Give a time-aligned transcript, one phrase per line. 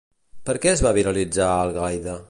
[0.49, 2.19] Per què es va viralitzar Algaida?